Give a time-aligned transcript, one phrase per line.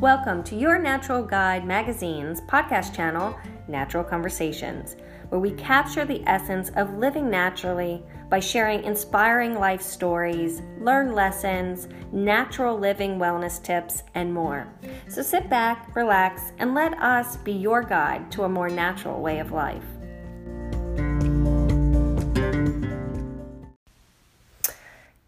[0.00, 4.96] Welcome to Your Natural Guide Magazine's podcast channel, Natural Conversations,
[5.28, 11.86] where we capture the essence of living naturally by sharing inspiring life stories, learn lessons,
[12.12, 14.72] natural living wellness tips, and more.
[15.08, 19.38] So sit back, relax, and let us be your guide to a more natural way
[19.38, 19.84] of life.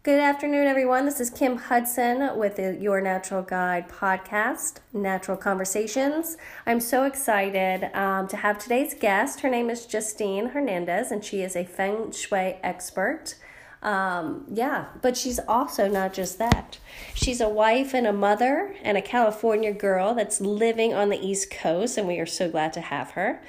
[0.03, 1.05] Good afternoon, everyone.
[1.05, 6.35] This is Kim Hudson with the Your Natural Guide podcast, Natural Conversations.
[6.65, 9.39] I'm so excited um, to have today's guest.
[9.39, 13.35] Her name is Justine Hernandez, and she is a Feng Shui expert.
[13.81, 16.79] Um, yeah, but she's also not just that.
[17.15, 21.49] She's a wife and a mother and a California girl that's living on the East
[21.49, 23.41] Coast, and we are so glad to have her.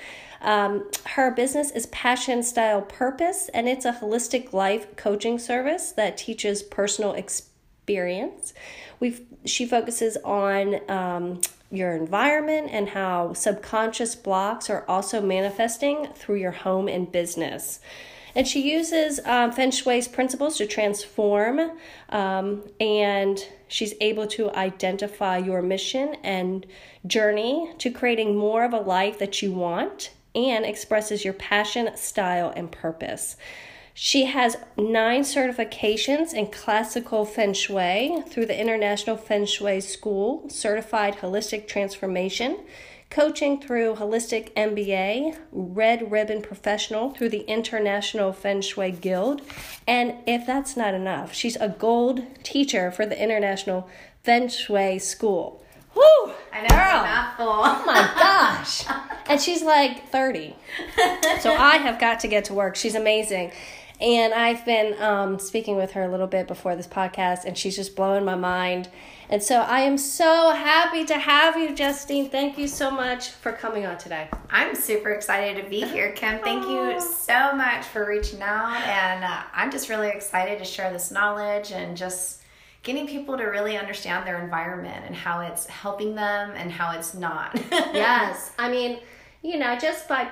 [0.44, 6.18] Um, her business is Passion Style Purpose, and it's a holistic life coaching service that
[6.18, 8.52] teaches personal experience.
[9.00, 16.36] we she focuses on um, your environment and how subconscious blocks are also manifesting through
[16.36, 17.80] your home and business.
[18.36, 21.70] And she uses um, Feng Shui's principles to transform,
[22.10, 26.66] um, and she's able to identify your mission and
[27.06, 32.52] journey to creating more of a life that you want and expresses your passion, style,
[32.56, 33.36] and purpose.
[33.96, 41.18] She has nine certifications in classical feng shui through the International Feng Shui School, certified
[41.18, 42.58] holistic transformation,
[43.08, 49.42] coaching through Holistic MBA, Red Ribbon Professional through the International Feng Shui Guild,
[49.86, 53.88] and if that's not enough, she's a gold teacher for the International
[54.24, 55.63] Feng Shui School.
[55.94, 56.32] Whoo!
[56.52, 56.68] I know.
[56.68, 57.04] Girl.
[57.38, 58.84] Oh my gosh.
[59.26, 60.56] and she's like 30.
[61.40, 62.76] So I have got to get to work.
[62.76, 63.52] She's amazing.
[64.00, 67.76] And I've been um, speaking with her a little bit before this podcast, and she's
[67.76, 68.88] just blowing my mind.
[69.30, 72.28] And so I am so happy to have you, Justine.
[72.28, 74.28] Thank you so much for coming on today.
[74.50, 76.40] I'm super excited to be here, Kim.
[76.40, 78.74] Thank you so much for reaching out.
[78.84, 82.42] And uh, I'm just really excited to share this knowledge and just
[82.84, 87.14] getting people to really understand their environment and how it's helping them and how it's
[87.14, 87.58] not.
[87.72, 88.52] yes.
[88.58, 89.00] I mean,
[89.42, 90.30] you know, just by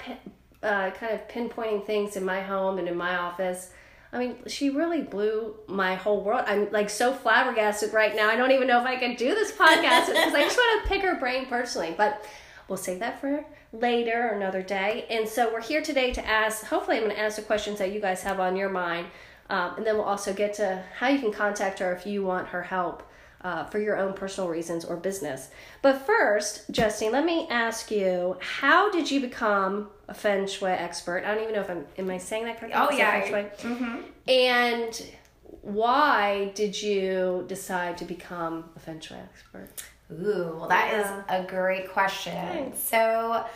[0.63, 3.71] uh, kind of pinpointing things in my home and in my office.
[4.13, 6.45] I mean, she really blew my whole world.
[6.47, 8.29] I'm like so flabbergasted right now.
[8.29, 10.89] I don't even know if I can do this podcast because I just want to
[10.89, 11.95] pick her brain personally.
[11.97, 12.25] But
[12.69, 15.07] we'll save that for later or another day.
[15.09, 17.93] And so we're here today to ask, hopefully, I'm going to ask the questions that
[17.93, 19.07] you guys have on your mind
[19.53, 22.49] um, and then we'll also get to how you can contact her if you want
[22.49, 23.03] her help
[23.43, 25.51] uh, for your own personal reasons or business.
[25.83, 31.25] But first, Justine, let me ask you: How did you become a Feng Shui expert?
[31.27, 32.81] I don't even know if I'm am I saying that correctly?
[32.81, 33.21] Oh yeah.
[33.21, 33.71] Feng Shui?
[33.71, 33.97] Mm-hmm.
[34.31, 35.07] And
[35.61, 39.69] why did you decide to become a Feng Shui expert?
[40.11, 41.19] Ooh, well, that yeah.
[41.19, 42.33] is a great question.
[42.33, 42.79] Thanks.
[42.79, 43.45] So.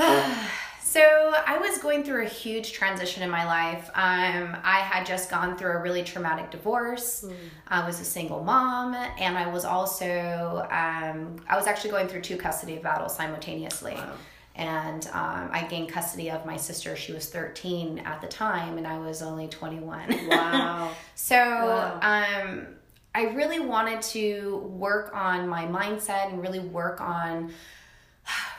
[0.00, 0.48] Uh,
[0.88, 3.90] So I was going through a huge transition in my life.
[3.94, 7.26] Um, I had just gone through a really traumatic divorce.
[7.26, 7.34] Mm.
[7.68, 12.22] I was a single mom, and I was also um, I was actually going through
[12.22, 13.96] two custody battles simultaneously.
[13.96, 14.14] Wow.
[14.54, 16.96] And um, I gained custody of my sister.
[16.96, 20.28] She was 13 at the time, and I was only 21.
[20.28, 20.92] Wow.
[21.14, 22.00] so wow.
[22.00, 22.66] Um,
[23.14, 27.52] I really wanted to work on my mindset and really work on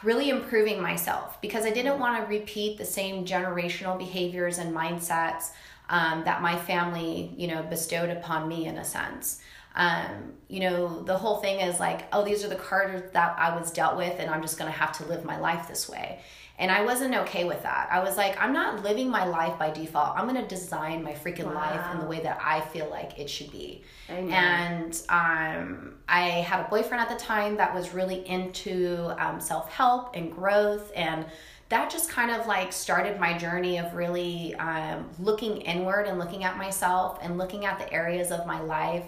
[0.04, 5.52] really improving myself because I didn't want to repeat the same generational behaviors and mindsets
[5.90, 9.42] um, that my family, you know, bestowed upon me in a sense.
[9.76, 13.58] Um, you know, the whole thing is like, oh, these are the cards that I
[13.58, 16.20] was dealt with, and I'm just going to have to live my life this way.
[16.60, 17.88] And I wasn't okay with that.
[17.90, 20.18] I was like, I'm not living my life by default.
[20.18, 21.54] I'm going to design my freaking wow.
[21.54, 23.82] life in the way that I feel like it should be.
[24.10, 24.34] Amen.
[24.34, 29.72] And um, I had a boyfriend at the time that was really into um, self
[29.72, 30.92] help and growth.
[30.98, 31.26] And
[31.70, 36.44] that just kind of like started my journey of really um, looking inward and looking
[36.44, 39.06] at myself and looking at the areas of my life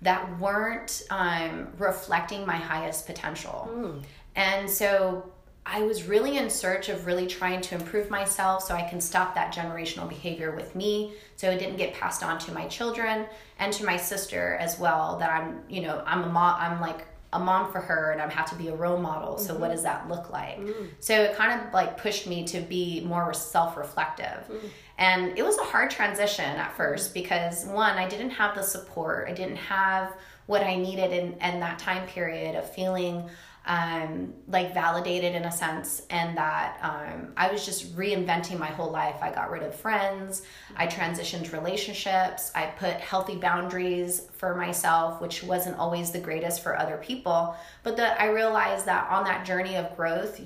[0.00, 3.68] that weren't um, reflecting my highest potential.
[3.70, 4.02] Mm.
[4.36, 5.30] And so
[5.66, 9.34] I was really in search of really trying to improve myself so I can stop
[9.34, 13.26] that generational behavior with me so it didn't get passed on to my children
[13.58, 17.06] and to my sister as well that I'm, you know, I'm a mom, I'm like
[17.32, 19.38] a mom for her and I have to be a role model.
[19.38, 19.62] So mm-hmm.
[19.62, 20.58] what does that look like?
[20.58, 20.84] Mm-hmm.
[21.00, 24.24] So it kind of like pushed me to be more self-reflective.
[24.26, 24.66] Mm-hmm.
[24.98, 29.28] And it was a hard transition at first because one, I didn't have the support.
[29.28, 30.14] I didn't have
[30.46, 33.28] what I needed in, in that time period of feeling
[33.66, 38.90] um, like validated in a sense, and that um, I was just reinventing my whole
[38.90, 39.16] life.
[39.22, 40.42] I got rid of friends,
[40.76, 46.78] I transitioned relationships, I put healthy boundaries for myself, which wasn't always the greatest for
[46.78, 47.56] other people.
[47.82, 50.40] But that I realized that on that journey of growth,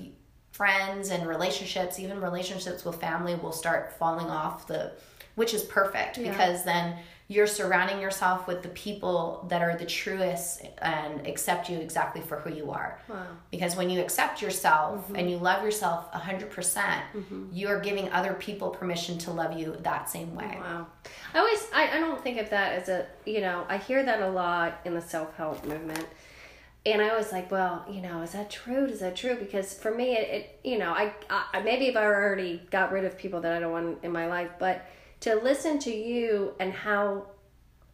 [0.51, 4.93] friends and relationships, even relationships with family, will start falling off the,
[5.35, 6.31] which is perfect yeah.
[6.31, 6.97] because then
[7.31, 12.39] you're surrounding yourself with the people that are the truest and accept you exactly for
[12.39, 12.99] who you are.
[13.07, 13.27] Wow.
[13.51, 15.15] Because when you accept yourself mm-hmm.
[15.15, 19.57] and you love yourself 100%, percent mm hmm you're giving other people permission to love
[19.57, 20.57] you that same way.
[20.59, 20.87] Wow.
[21.33, 24.21] I always, I, I don't think of that as a, you know, I hear that
[24.21, 26.05] a lot in the self help movement.
[26.85, 28.85] And I was like, well, you know, is that true?
[28.85, 29.35] Is that true?
[29.35, 33.03] Because for me, it, it you know, I, I maybe if I already got rid
[33.03, 34.85] of people that I don't want in my life, but
[35.21, 37.25] to listen to you and how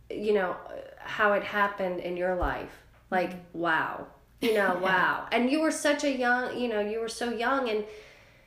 [0.09, 0.55] you know
[0.99, 2.83] how it happened in your life.
[3.11, 4.07] Like wow.
[4.41, 5.27] You know wow.
[5.31, 7.85] And you were such a young you know you were so young and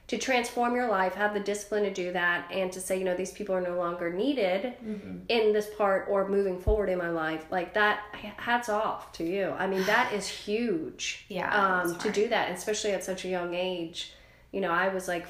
[0.08, 3.14] to transform your life have the discipline to do that and to say you know
[3.14, 5.18] these people are no longer needed mm-hmm.
[5.28, 9.50] in this part or moving forward in my life like that hats off to you.
[9.58, 13.54] I mean that is huge yeah um, to do that especially at such a young
[13.54, 14.12] age.
[14.52, 15.26] You know i was like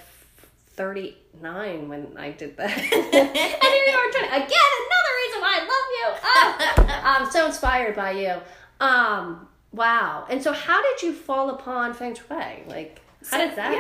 [0.79, 2.71] 39 when I did that.
[2.79, 6.07] and here you are trying again, another reason why I love you.
[6.23, 8.35] Oh, I'm so inspired by you.
[8.81, 10.25] Um, wow.
[10.31, 12.63] And so how did you fall upon Feng Shui?
[12.69, 13.73] Like how so, does that?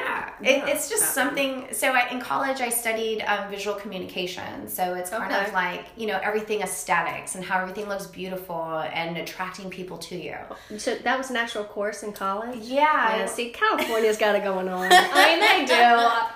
[0.43, 1.69] Yeah, it, it's just something.
[1.73, 4.69] So I, in college, I studied um, visual communication.
[4.69, 5.47] So it's kind okay.
[5.47, 10.17] of like you know everything aesthetics and how everything looks beautiful and attracting people to
[10.17, 10.37] you.
[10.77, 12.59] So that was an actual course in college.
[12.61, 13.17] Yeah.
[13.17, 14.89] yeah see, California's got it going on.
[14.93, 15.75] I mean, they do.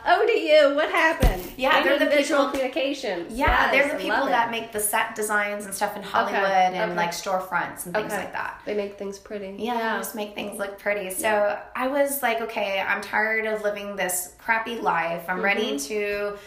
[0.06, 1.52] Oh, to you, what happened?
[1.56, 3.26] Yeah, they're the visual communication.
[3.28, 6.76] Yeah, yes, they're the people that make the set designs and stuff in Hollywood okay.
[6.76, 6.96] and okay.
[6.96, 8.60] like storefronts and things like that.
[8.64, 9.56] They make things pretty.
[9.58, 9.98] Yeah, yeah.
[9.98, 11.10] just make things look pretty.
[11.10, 11.60] So yeah.
[11.76, 15.24] I was like, okay, I'm tired of living this crappy life.
[15.28, 15.44] I'm mm-hmm.
[15.44, 16.38] ready to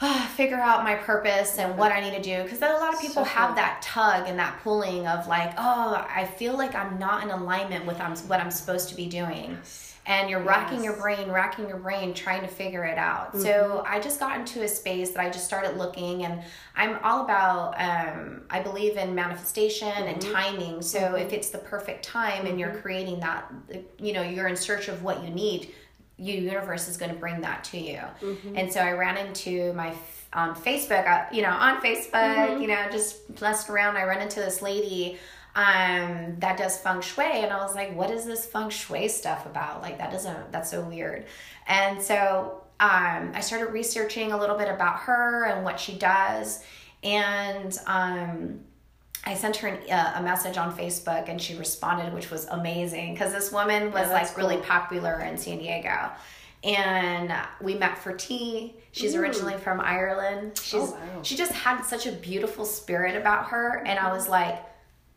[0.00, 2.42] uh, figure out my purpose and what I need to do.
[2.42, 5.52] Because then a lot of people so have that tug and that pulling of like,
[5.58, 9.50] oh, I feel like I'm not in alignment with what I'm supposed to be doing.
[9.50, 10.48] Yes and you're yes.
[10.48, 13.28] racking your brain, racking your brain, trying to figure it out.
[13.28, 13.42] Mm-hmm.
[13.42, 16.42] So I just got into a space that I just started looking, and
[16.74, 20.08] I'm all about, um, I believe in manifestation mm-hmm.
[20.08, 20.82] and timing.
[20.82, 21.16] So mm-hmm.
[21.16, 22.80] if it's the perfect time and you're mm-hmm.
[22.80, 23.52] creating that,
[23.98, 25.74] you know, you're in search of what you need,
[26.16, 28.00] you universe is going to bring that to you.
[28.20, 28.56] Mm-hmm.
[28.56, 29.94] And so I ran into my
[30.32, 32.62] on Facebook, uh, you know, on Facebook, mm-hmm.
[32.62, 33.96] you know, just messed around.
[33.96, 35.18] I ran into this lady
[35.54, 37.24] um, that does feng shui.
[37.24, 39.82] And I was like, what is this feng shui stuff about?
[39.82, 41.26] Like, that doesn't, that's so weird.
[41.66, 46.62] And so um, I started researching a little bit about her and what she does.
[47.02, 48.60] And um,
[49.24, 53.14] I sent her an, uh, a message on Facebook and she responded, which was amazing
[53.14, 54.48] because this woman was yeah, like cool.
[54.48, 56.10] really popular in San Diego.
[56.62, 58.76] And we met for tea.
[58.92, 59.20] She's Ooh.
[59.20, 60.58] originally from Ireland.
[60.62, 61.22] She's oh, wow.
[61.22, 64.62] she just had such a beautiful spirit about her, and I was like,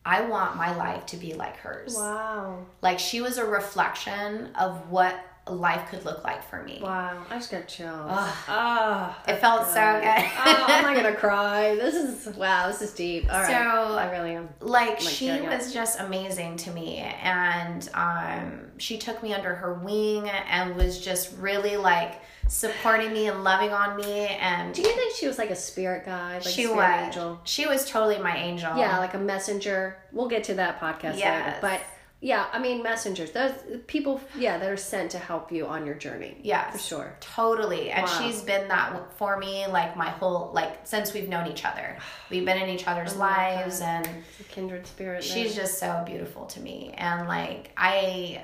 [0.06, 1.96] I want my life to be like hers.
[1.96, 2.66] Wow.
[2.82, 5.16] Like she was a reflection of what
[5.48, 6.80] life could look like for me.
[6.82, 7.24] Wow.
[7.30, 8.12] I just got chills.
[8.48, 9.74] Oh, it felt good.
[9.74, 10.32] so good.
[10.46, 11.76] oh, I'm not gonna cry.
[11.76, 13.32] This is wow, this is deep.
[13.32, 13.48] All right.
[13.48, 14.50] So I really am.
[14.60, 20.30] Like she was just amazing to me and um she took me under her wing
[20.30, 25.16] and was just really like supporting me and loving on me and do you think
[25.16, 27.06] she was like a spirit guide like she was.
[27.06, 27.40] angel?
[27.44, 28.78] She was totally my angel.
[28.78, 29.98] Yeah like a messenger.
[30.12, 31.46] We'll get to that podcast yes.
[31.46, 31.82] later but
[32.24, 33.52] yeah i mean messengers those
[33.86, 37.18] people yeah that are sent to help you on your journey yeah for sure.
[37.20, 38.20] Totally and wow.
[38.20, 41.98] she's been that for me like my whole like since we've known each other.
[42.30, 44.08] We've been in each other's oh lives and
[44.50, 48.44] kindred spirit she's just so beautiful to me and like i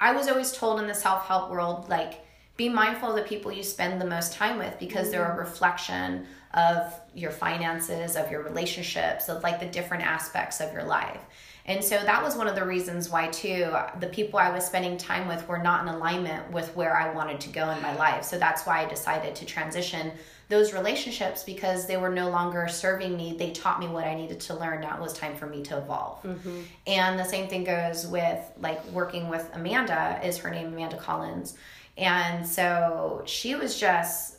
[0.00, 2.24] i was always told in the self-help world like
[2.60, 5.12] be mindful of the people you spend the most time with because mm-hmm.
[5.12, 5.38] they're a mm-hmm.
[5.38, 11.22] reflection of your finances, of your relationships, of like the different aspects of your life.
[11.64, 14.98] And so that was one of the reasons why, too, the people I was spending
[14.98, 18.24] time with were not in alignment with where I wanted to go in my life.
[18.24, 20.12] So that's why I decided to transition
[20.48, 23.36] those relationships because they were no longer serving me.
[23.38, 24.80] They taught me what I needed to learn.
[24.80, 26.22] Now it was time for me to evolve.
[26.24, 26.60] Mm-hmm.
[26.88, 31.56] And the same thing goes with like working with Amanda, is her name Amanda Collins
[32.00, 34.38] and so she was just,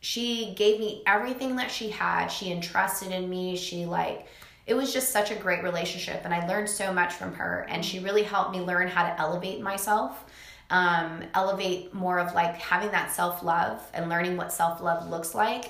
[0.00, 2.28] she gave me everything that she had.
[2.28, 3.54] She entrusted in me.
[3.54, 4.26] She, like,
[4.66, 6.22] it was just such a great relationship.
[6.24, 7.66] And I learned so much from her.
[7.68, 10.24] And she really helped me learn how to elevate myself.
[10.70, 15.34] Um, elevate more of like having that self love and learning what self love looks
[15.34, 15.66] like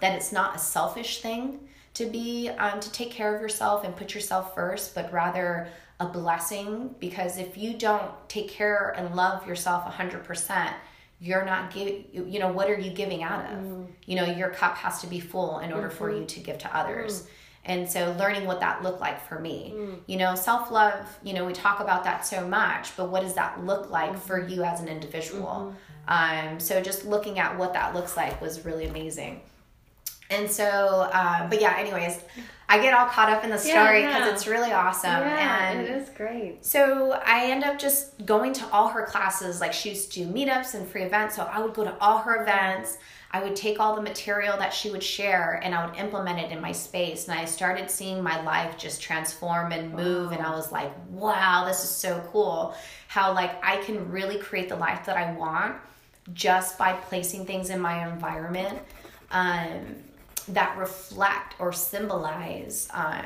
[0.00, 1.58] that it's not a selfish thing
[1.94, 5.66] to be um, to take care of yourself and put yourself first, but rather
[6.04, 6.94] a blessing.
[6.98, 10.74] Because if you don't take care and love yourself hundred percent,
[11.20, 12.04] you're not giving.
[12.12, 13.58] You know what are you giving out of?
[13.58, 13.86] Mm.
[14.06, 15.96] You know your cup has to be full in order mm-hmm.
[15.96, 17.22] for you to give to others.
[17.22, 17.26] Mm.
[17.66, 19.72] And so learning what that looked like for me.
[19.74, 19.98] Mm.
[20.06, 23.64] You know, self-love, you know, we talk about that so much, but what does that
[23.64, 24.18] look like mm-hmm.
[24.18, 25.74] for you as an individual?
[26.08, 26.50] Mm-hmm.
[26.52, 29.40] Um, so just looking at what that looks like was really amazing.
[30.30, 32.20] And so, uh, but yeah, anyways,
[32.68, 35.10] I get all caught up in the story because yeah, it's really awesome.
[35.10, 36.64] Yeah, and it is great.
[36.64, 39.60] So I end up just going to all her classes.
[39.60, 41.36] Like she used to do meetups and free events.
[41.36, 42.96] So I would go to all her events.
[43.32, 46.52] I would take all the material that she would share and I would implement it
[46.52, 47.28] in my space.
[47.28, 50.30] And I started seeing my life just transform and move.
[50.30, 50.36] Wow.
[50.36, 52.74] And I was like, wow, this is so cool.
[53.08, 55.76] How like I can really create the life that I want
[56.32, 58.78] just by placing things in my environment.
[59.30, 59.96] Um,
[60.48, 63.24] that reflect or symbolize um,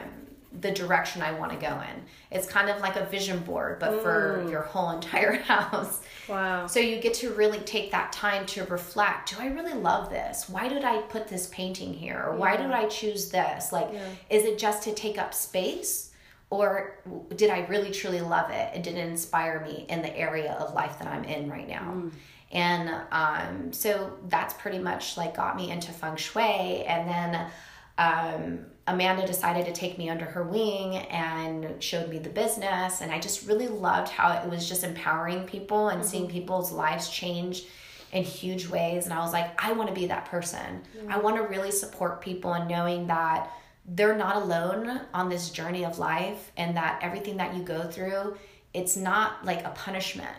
[0.61, 2.03] the direction I want to go in.
[2.31, 4.03] It's kind of like a vision board, but mm.
[4.03, 6.01] for your whole entire house.
[6.29, 6.67] Wow.
[6.67, 10.49] So you get to really take that time to reflect do I really love this?
[10.49, 12.25] Why did I put this painting here?
[12.27, 12.41] Or yeah.
[12.41, 13.73] why did I choose this?
[13.73, 14.09] Like, yeah.
[14.31, 16.13] is it just to take up space?
[16.51, 16.99] Or
[17.37, 18.75] did I really truly love it?
[18.75, 21.93] It did not inspire me in the area of life that I'm in right now?
[21.95, 22.13] Mm.
[22.51, 26.85] And um, so that's pretty much like got me into feng shui.
[26.85, 27.51] And then
[27.99, 33.03] um, Amanda decided to take me under her wing and showed me the business.
[33.03, 36.09] And I just really loved how it was just empowering people and mm-hmm.
[36.09, 37.65] seeing people's lives change
[38.13, 39.05] in huge ways.
[39.05, 40.81] And I was like, I want to be that person.
[40.97, 41.13] Mm-hmm.
[41.13, 43.51] I want to really support people and knowing that
[43.85, 48.37] they're not alone on this journey of life and that everything that you go through,
[48.73, 50.37] it's not like a punishment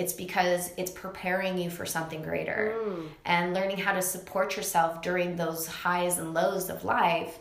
[0.00, 2.74] it's because it's preparing you for something greater.
[2.80, 3.08] Mm.
[3.26, 7.38] and learning how to support yourself during those highs and lows of life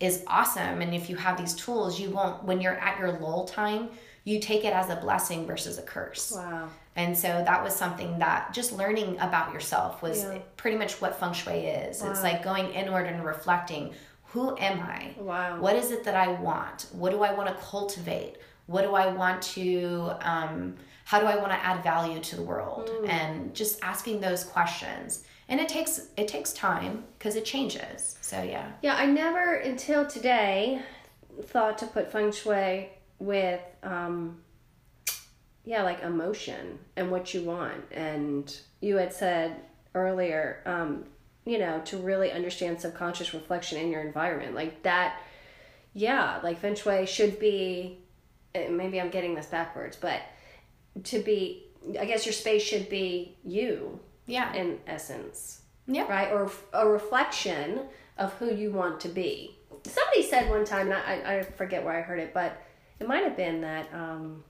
[0.00, 0.82] is awesome.
[0.82, 3.88] And if you have these tools you won't when you're at your lull time
[4.24, 6.32] you take it as a blessing versus a curse.
[6.34, 6.68] Wow.
[6.96, 10.38] And so that was something that just learning about yourself was yeah.
[10.56, 12.02] pretty much what feng shui is.
[12.02, 12.10] Wow.
[12.10, 15.14] it's like going inward and reflecting who am i?
[15.18, 15.60] Wow.
[15.60, 16.88] What is it that i want?
[16.92, 18.34] What do i want to cultivate?
[18.66, 20.74] What do i want to um,
[21.06, 22.90] how do I want to add value to the world?
[22.90, 23.08] Mm.
[23.08, 25.22] And just asking those questions.
[25.48, 28.18] And it takes it takes time because it changes.
[28.20, 28.72] So yeah.
[28.82, 30.82] Yeah, I never until today
[31.44, 34.42] thought to put feng shui with um
[35.64, 37.84] yeah, like emotion and what you want.
[37.92, 39.60] And you had said
[39.94, 41.04] earlier, um,
[41.44, 44.56] you know, to really understand subconscious reflection in your environment.
[44.56, 45.20] Like that,
[45.94, 47.98] yeah, like feng shui should be,
[48.54, 50.20] maybe I'm getting this backwards, but
[51.04, 51.64] to be
[52.00, 57.80] i guess your space should be you yeah in essence yeah right or a reflection
[58.18, 61.96] of who you want to be somebody said one time and i, I forget where
[61.96, 62.62] i heard it but
[62.98, 64.42] it might have been that um,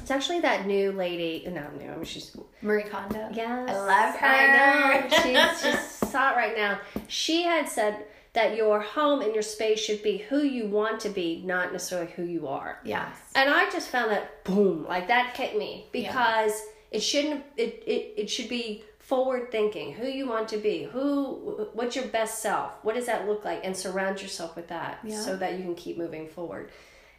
[0.00, 1.44] it's actually that new lady.
[1.46, 1.90] No, new.
[1.90, 3.28] I mean, she's Marie Kondo.
[3.32, 4.26] Yes, I love her.
[4.26, 5.08] I know.
[5.08, 6.78] She's she's saw it right now.
[7.08, 11.08] She had said that your home and your space should be who you want to
[11.08, 12.80] be, not necessarily who you are.
[12.84, 13.16] Yes.
[13.34, 16.98] And I just found that boom, like that hit me because yeah.
[16.98, 21.68] it shouldn't it, it it should be forward thinking, who you want to be, who
[21.74, 25.20] what's your best self, what does that look like and surround yourself with that yeah.
[25.20, 26.70] so that you can keep moving forward.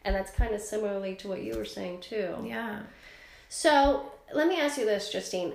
[0.03, 2.36] And that's kind of similarly to what you were saying too.
[2.43, 2.81] Yeah.
[3.50, 5.53] So, let me ask you this, Justine.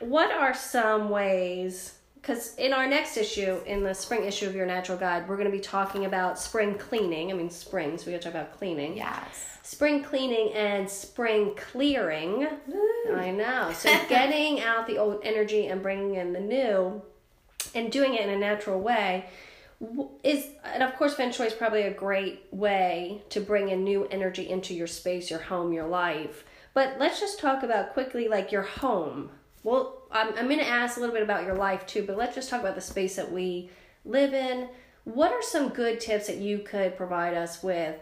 [0.00, 4.64] What are some ways because in our next issue, in the spring issue of Your
[4.64, 7.32] Natural Guide, we're going to be talking about spring cleaning.
[7.32, 8.96] I mean, spring, so we got to talk about cleaning.
[8.96, 9.58] Yes.
[9.64, 12.46] Spring cleaning and spring clearing.
[12.72, 13.14] Ooh.
[13.14, 13.72] I know.
[13.74, 17.02] So getting out the old energy and bringing in the new
[17.74, 19.26] and doing it in a natural way
[20.22, 24.06] is and of course feng shui is probably a great way to bring in new
[24.12, 28.52] energy into your space your home your life but let's just talk about quickly like
[28.52, 29.28] your home
[29.62, 32.34] well, I'm, I'm going to ask a little bit about your life too, but let's
[32.34, 33.70] just talk about the space that we
[34.04, 34.68] live in.
[35.04, 37.96] What are some good tips that you could provide us with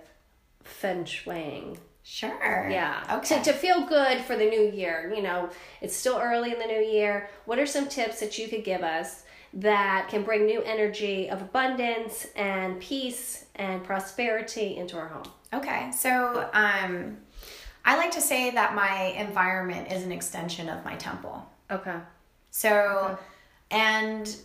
[0.63, 1.79] feng shuiing?
[2.03, 2.69] Sure.
[2.69, 3.03] Yeah.
[3.19, 3.39] Okay.
[3.39, 5.13] To, to feel good for the new year.
[5.15, 5.51] You know,
[5.81, 7.29] it's still early in the new year.
[7.45, 9.25] What are some tips that you could give us
[9.55, 15.31] that can bring new energy of abundance and peace and prosperity into our home?
[15.53, 15.91] Okay.
[15.93, 17.19] So, um,
[17.85, 21.47] I like to say that my environment is an extension of my temple.
[21.71, 21.97] Okay.
[22.51, 23.23] So, okay.
[23.71, 24.37] and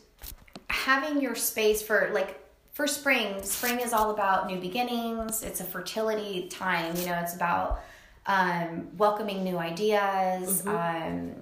[0.69, 2.41] having your space for like
[2.71, 5.43] for spring, spring is all about new beginnings.
[5.43, 6.95] It's a fertility time.
[6.97, 7.83] You know, it's about
[8.25, 10.61] um, welcoming new ideas.
[10.61, 10.69] Mm-hmm.
[10.69, 11.35] Um,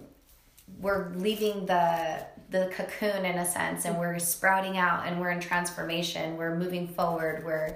[0.80, 5.40] we're leaving the the cocoon in a sense and we're sprouting out and we're in
[5.40, 7.76] transformation we're moving forward we're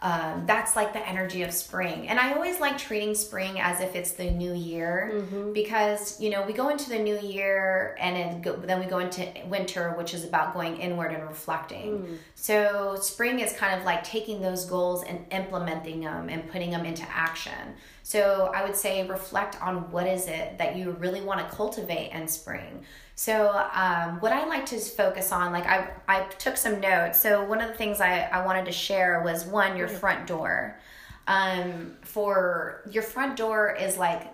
[0.00, 3.96] um, that's like the energy of spring and i always like treating spring as if
[3.96, 5.52] it's the new year Mm-hmm.
[5.52, 9.26] because you know we go into the new year and go, then we go into
[9.46, 12.16] winter which is about going inward and reflecting Mm.
[12.34, 16.84] so spring is kind of like taking those goals and implementing them and putting them
[16.84, 17.74] into action
[18.08, 22.10] so i would say reflect on what is it that you really want to cultivate
[22.12, 22.84] in spring
[23.18, 27.18] so um, what I like to focus on, like I, I took some notes.
[27.20, 30.78] So one of the things I, I wanted to share was one, your front door.
[31.26, 34.32] Um, for your front door is like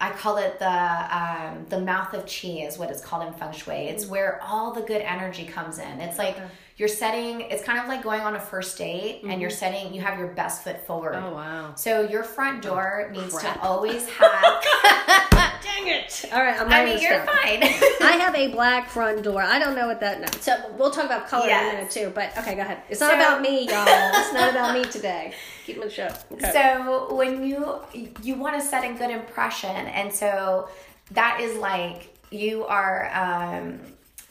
[0.00, 3.52] I call it the um, the mouth of chi is what it's called in feng
[3.52, 3.88] shui.
[3.88, 6.00] It's where all the good energy comes in.
[6.00, 6.36] It's like
[6.76, 7.42] you're setting.
[7.42, 9.92] It's kind of like going on a first date, and you're setting.
[9.94, 11.14] You have your best foot forward.
[11.16, 11.74] Oh wow.
[11.74, 13.60] So your front door needs crap.
[13.60, 15.26] to always have.
[15.62, 16.24] Dang it!
[16.32, 17.62] All right, I'm I mean, you're fine.
[18.02, 19.42] I have a black front door.
[19.42, 20.20] I don't know what that.
[20.20, 20.26] No.
[20.40, 22.12] So we'll talk about color in a minute too.
[22.14, 22.82] But okay, go ahead.
[22.88, 23.84] It's not So- about me, y'all.
[23.86, 25.34] It's not about me today.
[25.66, 26.08] Keep it show.
[26.32, 26.52] Okay.
[26.52, 27.80] So when you
[28.22, 30.68] you want to set a good impression, and so
[31.12, 33.80] that is like you are um,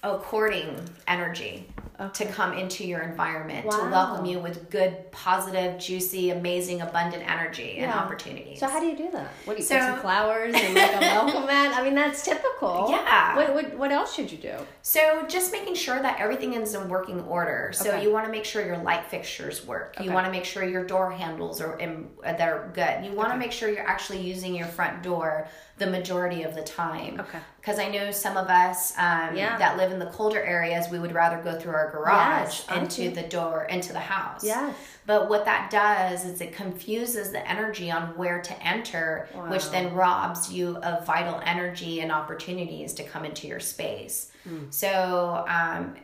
[0.03, 1.67] a courting energy
[2.07, 7.71] to come into your environment to welcome you with good, positive, juicy, amazing, abundant energy
[7.77, 7.99] and Yeah.
[7.99, 8.59] opportunities.
[8.59, 9.27] So how do you do that?
[9.43, 11.75] What do you So- put some flowers and like a welcome mat?
[11.75, 12.87] I mean, that's typical.
[13.09, 13.35] Yeah.
[13.35, 14.53] What, what what else should you do?
[14.81, 17.71] So just making sure that everything is in working order.
[17.73, 18.03] So Okay.
[18.03, 19.95] you want to make sure your light fixtures work.
[19.97, 20.05] Okay.
[20.05, 23.03] You want to make sure your door handles are in, uh, they're good.
[23.05, 23.39] You want to Okay.
[23.45, 27.19] make sure you're actually using your front door the majority of the time.
[27.21, 27.39] Okay.
[27.61, 29.57] Because I know some of us um, Yeah.
[29.57, 33.09] that live in the colder areas, we would rather go through our garage Yes, into
[33.11, 34.43] the door into the house.
[34.43, 34.75] Yes.
[35.05, 39.93] But what that does is it confuses the energy on where to enter, which then
[39.95, 44.31] robs you of vital energy and opportunities to come into your space.
[44.69, 45.95] So, um,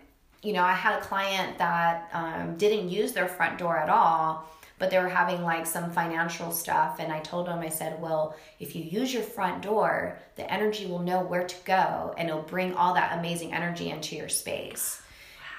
[0.42, 4.48] you know, I had a client that um, didn't use their front door at all,
[4.77, 7.00] but they were having like some financial stuff.
[7.00, 10.86] And I told them, I said, well, if you use your front door, the energy
[10.86, 15.01] will know where to go and it'll bring all that amazing energy into your space.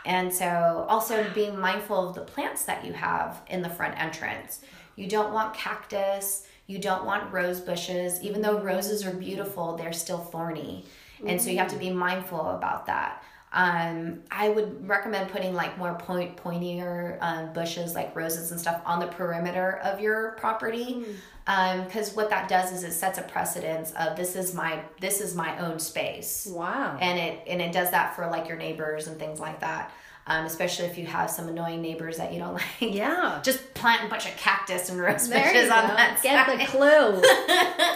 [0.06, 4.60] And so, also being mindful of the plants that you have in the front entrance.
[4.94, 8.22] You don't want cactus, you don't want rose bushes.
[8.22, 10.86] Even though roses are beautiful, they're still thorny.
[11.26, 13.22] And so, you have to be mindful about that.
[13.56, 18.82] Um, I would recommend putting like more point pointier um, bushes like roses and stuff
[18.84, 21.06] on the perimeter of your property.
[21.46, 25.34] Because what that does is it sets a precedence of this is my this is
[25.34, 26.46] my own space.
[26.50, 26.98] Wow.
[27.00, 29.90] and it and it does that for like your neighbors and things like that
[30.28, 33.40] um, especially if you have some annoying neighbors that you don't like yeah.
[33.42, 36.60] just plant a bunch of cactus and rose There bushes on that Get side.
[36.60, 37.22] the clue.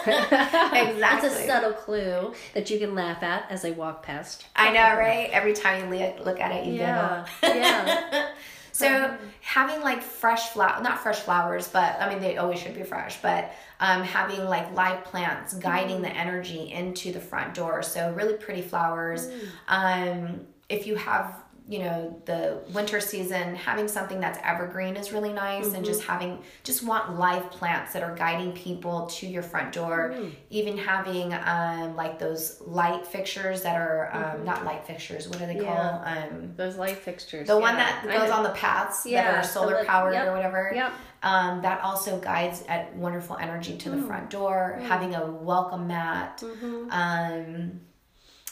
[0.81, 1.29] Exactly.
[1.29, 4.47] It's a subtle clue that you can laugh at as they walk past.
[4.57, 5.29] I know, right?
[5.31, 7.27] Every time you look, at it, you Yeah.
[7.41, 7.57] giggle.
[7.57, 8.29] Yeah.
[8.73, 12.83] So having like fresh flower, not fresh flowers, but I mean they always should be
[12.83, 13.21] fresh.
[13.21, 17.83] But um, having like live plants guiding the energy into the front door.
[17.83, 19.29] So really pretty flowers.
[19.69, 21.35] Um, if you have
[21.71, 26.37] you know the winter season having something that's evergreen is really nice and just having
[26.65, 30.13] just want live plants that are guiding people to your front door
[30.51, 35.47] even having um, like those light fixtures that are um, not light fixtures what are
[35.47, 35.77] they Yeah.
[35.77, 36.03] called
[36.33, 37.47] um, Those light fixtures.
[37.47, 40.33] the one that goes on the paths Yeah, that are solar lit- powered yep, or
[40.35, 40.73] whatever.
[40.75, 40.93] Yep.
[41.23, 44.81] Um, that also guides at wonderful energy to the front door.
[44.89, 46.39] Having a welcome mat.
[46.43, 46.91] Mm-hmm.
[46.91, 47.81] Um,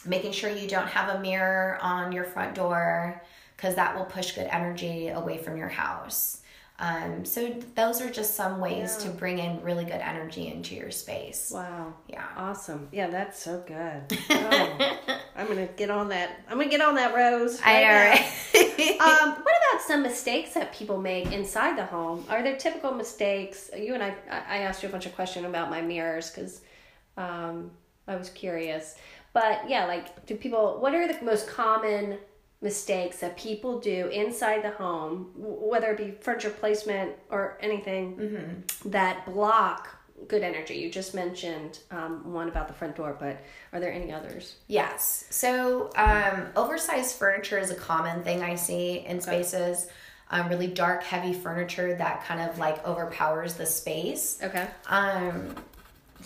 [0.05, 3.23] making sure you don't have a mirror on your front door
[3.57, 6.43] because that will push good energy away from your house.
[6.81, 10.93] Um, so those are just some ways to bring in really good energy into your
[10.93, 11.51] space.
[11.53, 11.95] Wow.
[12.07, 12.25] Yeah.
[12.37, 12.89] Awesome.
[12.93, 14.19] Yeah, that's so good.
[14.31, 16.41] Oh, I'm gonna get on that.
[16.49, 17.61] I'm gonna get on that, Rose.
[17.65, 18.11] I know, now.
[18.11, 19.01] right?
[19.01, 22.25] um, what about some mistakes that people make inside the home?
[22.29, 23.71] Are there typical mistakes?
[23.77, 26.61] You and I, I I asked you a bunch of questions about my mirrors because
[27.17, 27.71] um,
[28.09, 28.97] I was curious.
[29.39, 30.79] But yeah, like, do people?
[30.81, 32.19] What are the most common
[32.61, 39.25] mistakes that people do inside the home, whether it be furniture placement or anything that
[39.27, 39.97] block
[40.27, 40.75] good energy?
[40.75, 43.41] You just mentioned um, one about the front door, but
[43.73, 44.57] are there any others?
[44.67, 45.27] Yes.
[45.31, 49.87] So, um, oversized furniture is a common thing I see in spaces.
[50.33, 54.41] Um, really dark, heavy furniture that kind of like overpowers the space.
[54.43, 54.67] Okay.
[54.89, 55.55] Um,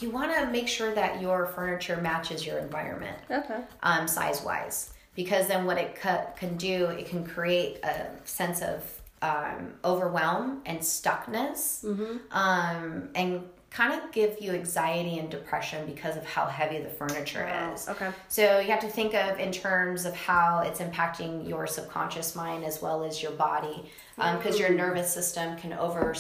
[0.03, 3.61] you want to make sure that your furniture matches your environment, Okay.
[3.83, 8.61] um, size wise, because then what it ca- can do, it can create a sense
[8.62, 8.85] of
[9.23, 11.85] um, overwhelm and stuckness,
[12.33, 17.47] um, and kind of give you anxiety and depression because of how heavy the furniture
[17.51, 17.88] Wow, is.
[17.88, 18.11] okay.
[18.29, 22.65] So you have to think of in terms of how it's impacting your subconscious mind
[22.65, 26.15] as well as your body, because your nervous system can over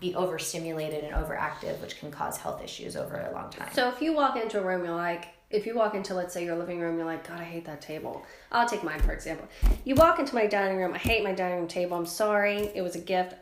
[0.00, 3.68] be overstimulated and overactive, which can cause health issues over a long time.
[3.72, 6.44] So if you walk into a room, you're like, if you walk into, let's say,
[6.44, 8.24] your living room, you're like, God, I hate that table.
[8.50, 9.48] I'll take mine for example.
[9.84, 11.96] You walk into my dining room, I hate my dining room table.
[11.96, 13.34] I'm sorry, it was a gift,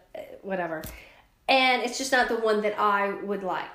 [0.42, 0.82] whatever,
[1.48, 3.70] and it's just not the one that I would like.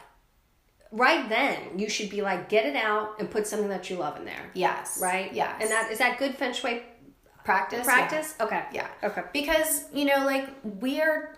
[0.92, 4.18] Right then, you should be like, get it out and put something that you love
[4.18, 4.50] in there.
[4.56, 5.00] yes.
[5.02, 5.32] Right.
[5.34, 5.58] Yes.
[5.62, 6.82] And that is that good feng shui
[7.44, 7.80] practice.
[7.80, 7.84] yeah.
[7.84, 8.36] practice.
[8.40, 8.64] Okay.
[8.74, 8.88] Yeah.
[9.04, 9.24] Okay.
[9.34, 11.36] Because, you know, like we are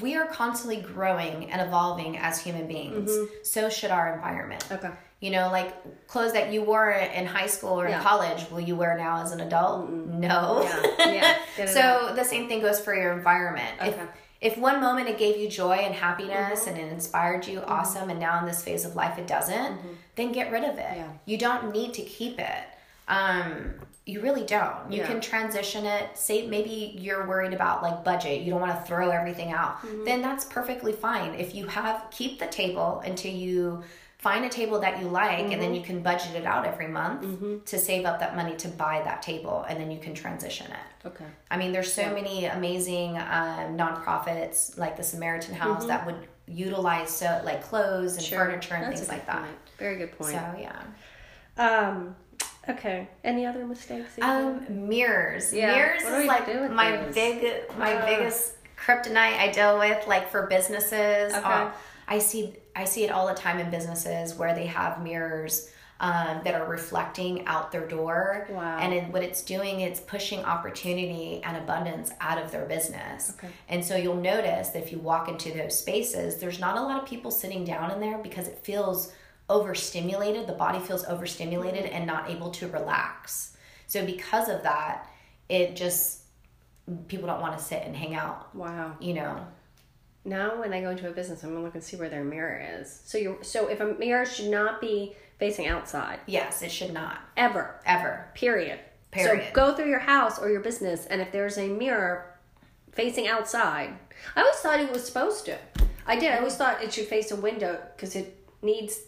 [0.00, 3.10] we are constantly growing and evolving as human beings.
[3.44, 4.66] So should our environment.
[4.70, 4.90] Okay.
[5.20, 7.98] You know, like clothes that you wore in high school or Yeah.
[7.98, 9.88] in college, will you wear now as an adult?
[9.90, 10.62] No.
[10.98, 11.36] Yeah.
[11.56, 11.66] Yeah.
[11.66, 13.74] So the same thing goes for your environment.
[13.80, 13.92] Okay.
[13.92, 14.02] Mm-hmm.
[14.02, 18.10] If if one moment it gave you joy and happiness and it inspired you, awesome,
[18.10, 19.80] and now in this phase of life it doesn't,
[20.16, 20.84] then get rid of it.
[20.84, 20.96] Mm-hmm.
[21.00, 21.08] Yeah.
[21.24, 22.64] You don't need to keep it.
[23.08, 23.74] Um,
[24.08, 24.90] you really don't.
[24.90, 25.08] You Yeah.
[25.08, 26.16] can transition it.
[26.16, 28.42] Say maybe you're worried about like budget.
[28.42, 29.78] You don't want to throw everything out.
[29.82, 30.04] Mm-hmm.
[30.04, 31.34] Then that's perfectly fine.
[31.34, 33.82] If you have keep the table until you
[34.18, 35.60] find a table that you like and Mm-hmm.
[35.60, 39.02] then you can budget it out every month to save up that money to buy
[39.04, 41.06] that table and then you can transition it.
[41.08, 41.26] Okay.
[41.50, 47.10] I mean, there's so many amazing um, nonprofits like the Samaritan House that would utilize
[47.10, 49.48] so like clothes and furniture and That's things like good that.
[49.78, 50.30] Very good point.
[50.30, 50.80] So yeah.
[51.58, 52.14] Um.
[52.68, 53.08] Okay.
[53.24, 54.10] Any other mistakes?
[54.20, 55.52] Um, mirrors.
[55.52, 55.74] Yeah.
[55.74, 57.14] Mirrors is like my those?
[57.14, 58.06] big, my Ugh.
[58.08, 61.32] biggest kryptonite I deal with, like for businesses.
[61.32, 61.42] Okay.
[61.44, 61.70] Uh,
[62.08, 65.70] I see, I see it all the time in businesses where they have mirrors.
[65.98, 68.76] Um, that are reflecting out their door, Wow.
[68.80, 73.32] and it, what it's doing, it's pushing opportunity and abundance out of their business.
[73.38, 73.48] Okay.
[73.70, 77.00] And so you'll notice that if you walk into those spaces, there's not a lot
[77.02, 79.10] of people sitting down in there because it feels
[79.48, 80.46] overstimulated.
[80.46, 83.56] The body feels overstimulated and not able to relax.
[83.86, 85.08] So because of that,
[85.48, 86.22] it just
[87.08, 88.54] people don't want to sit and hang out.
[88.54, 88.96] wow.
[89.00, 89.46] You know.
[90.24, 92.60] Now, when I go into a business, I'm gonna look and see where their mirror
[92.80, 93.00] is.
[93.04, 97.18] So you, so if a mirror should not be facing outside Yes, it should not
[97.36, 97.80] ever.
[97.86, 98.28] ever.
[98.34, 98.80] Period.
[99.12, 99.44] Period.
[99.46, 102.34] So go through your house or your business, and if there's a mirror
[102.90, 103.94] facing outside,
[104.34, 105.58] I always thought it was supposed to.
[106.06, 106.32] I did.
[106.32, 108.98] I always thought it should face a window because it needs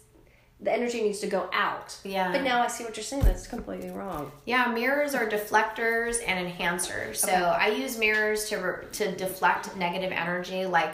[0.61, 1.97] the energy needs to go out.
[2.03, 2.31] Yeah.
[2.31, 3.23] But now I see what you're saying.
[3.23, 4.31] That's completely wrong.
[4.45, 7.17] Yeah, mirrors are deflectors and enhancers.
[7.17, 10.65] So I use mirrors to re- to deflect negative energy.
[10.65, 10.91] Like,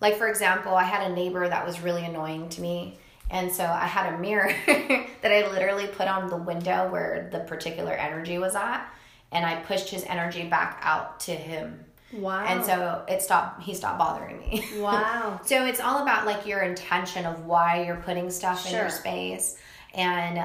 [0.00, 2.98] like for example, I had a neighbor that was really annoying to me,
[3.30, 7.40] and so I had a mirror that I literally put on the window where the
[7.40, 8.84] particular energy was at,
[9.30, 12.44] and I pushed his energy back out to him, Wow.
[12.46, 13.62] and so it stopped.
[13.62, 14.64] He stopped bothering me.
[14.78, 15.40] wow.
[15.44, 19.56] So it's all about like your intention of why you're putting stuff in your space
[19.94, 20.38] and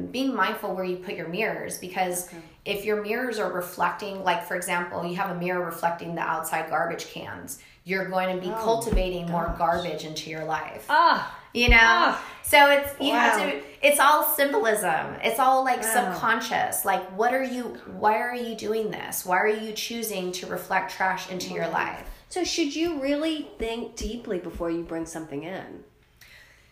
[0.00, 2.30] um, being mindful where you put your mirrors because
[2.64, 6.68] if your mirrors are reflecting, like for example, you have a mirror reflecting the outside
[6.70, 10.86] garbage cans, you're going to be cultivating more garbage into your life.
[10.88, 11.32] Ah.
[11.54, 12.24] You know, Ah.
[12.42, 13.62] so it's you have to.
[13.82, 15.14] It's all symbolism.
[15.22, 16.12] It's all like Wow.
[16.12, 16.84] subconscious.
[16.84, 17.78] Like, what are you?
[17.86, 19.24] Why are you doing this?
[19.24, 22.02] Why are you choosing to reflect trash into your life?
[22.28, 25.84] So should you really think deeply before you bring something in?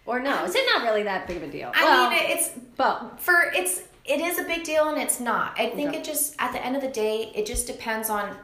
[0.07, 0.45] Or no?
[0.45, 1.73] Is it not really that big of a deal?
[1.75, 5.59] I well, mean, it's but for it's it is a big deal and it's not.
[5.59, 5.99] I think Okay.
[5.99, 8.37] it just at the end of the day, it just depends on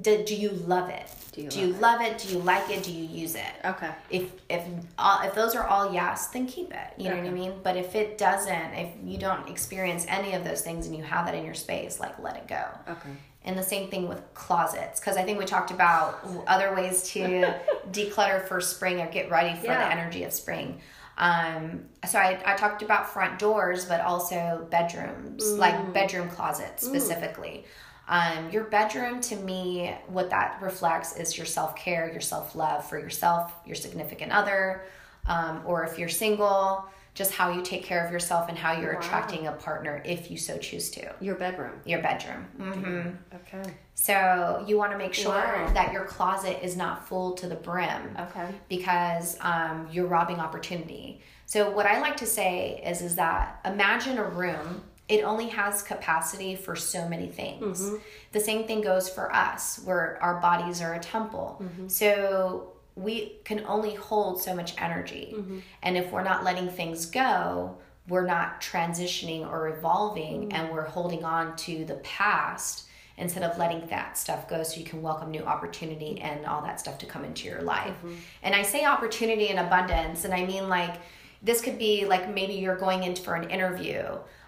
[0.00, 1.06] do, do you love it?
[1.32, 2.18] Do you you love love it?
[2.18, 2.82] Do you like it?
[2.82, 3.52] Do you use it?
[3.64, 3.90] okay.
[4.10, 4.62] If if
[4.98, 6.92] all, if those are all yes, then keep it.
[6.96, 7.52] You know what I mean?
[7.62, 11.26] But if it doesn't, if you don't experience any of those things and you have
[11.26, 12.64] that in your space, like let it go.
[12.88, 13.10] Okay.
[13.46, 17.54] And the same thing with closets, because I think we talked about other ways to
[17.90, 19.86] declutter for spring or get ready for Yeah.
[19.86, 20.80] the energy of spring.
[21.18, 25.58] Um, so I, I talked about front doors, but also bedrooms, Mm.
[25.58, 27.64] like bedroom closets specifically.
[28.08, 32.84] Um, your bedroom, to me, what that reflects is your self care, your self love
[32.86, 34.84] for yourself, your significant other,
[35.26, 38.94] um, or if you're single, just how you take care of yourself and how you're
[38.94, 38.98] Wow.
[39.00, 41.14] attracting a partner if you so choose to.
[41.20, 41.72] Your bedroom.
[41.84, 42.44] Your bedroom.
[42.58, 43.62] hmm Okay.
[43.94, 45.70] so you want to make sure Wow.
[45.74, 48.48] that your closet is not full to the brim Okay.
[48.68, 51.22] because um, you're robbing opportunity.
[51.46, 54.82] So what I like to say is is that imagine a room.
[55.06, 57.90] It only has capacity for so many things.
[58.32, 61.62] The same thing goes for us, where our bodies are a temple.
[61.88, 65.34] So we can only hold so much energy,
[65.82, 67.76] and if we're not letting things go,
[68.08, 73.86] we're not transitioning or evolving, and we're holding on to the past instead of letting
[73.88, 77.24] that stuff go so you can welcome new opportunity and all that stuff to come
[77.24, 77.94] into your life.
[77.98, 78.14] Mm-hmm.
[78.42, 80.96] And I say opportunity and abundance, and I mean like
[81.42, 84.04] this could be like maybe you're going in for an interview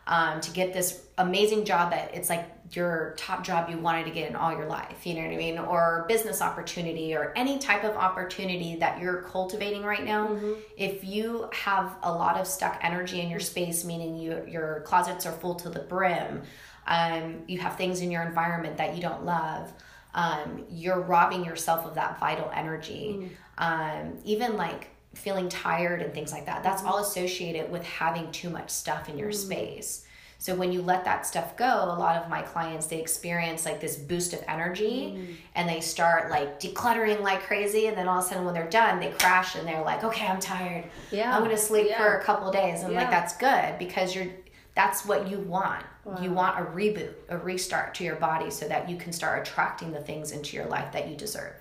[0.06, 4.10] um, to get this amazing job that it's like your top job you wanted to
[4.10, 5.58] get in all your life, you know what I mean?
[5.58, 10.28] Or business opportunity or any type of opportunity that you're cultivating right now.
[10.28, 10.52] Mm-hmm.
[10.76, 15.26] If you have a lot of stuck energy in your space, meaning you, your closets
[15.26, 16.42] are full to the brim,
[16.86, 19.72] um, you have things in your environment that you don't love,
[20.14, 23.16] um, you're robbing yourself of that vital energy.
[23.18, 23.30] Mm.
[23.58, 26.62] Um, even like feeling tired and things like that.
[26.62, 26.90] That's mm-hmm.
[26.90, 29.46] all associated with having too much stuff in your mm-hmm.
[29.46, 30.05] space.
[30.38, 33.80] So when you let that stuff go, a lot of my clients they experience like
[33.80, 35.34] this boost of energy mm.
[35.54, 38.68] and they start like decluttering like crazy and then all of a sudden when they're
[38.68, 40.84] done, they crash and they're like, "Okay, I'm tired.
[41.10, 41.34] Yeah.
[41.34, 41.98] I'm going to sleep yeah.
[41.98, 43.00] for a couple days." And yeah.
[43.00, 44.28] like that's good because you're
[44.76, 45.84] that's what you want.
[46.04, 46.18] Wow.
[46.20, 49.90] You want a reboot, a restart to your body so that you can start attracting
[49.90, 51.54] the things into your life that you deserve.